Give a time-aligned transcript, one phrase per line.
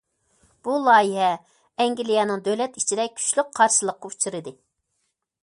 [0.67, 1.27] بۇ لايىھە
[1.85, 4.57] ئەنگلىيەنىڭ دۆلەت ئىچىدە كۈچلۈك قارشىلىققا ئۇچرىدى.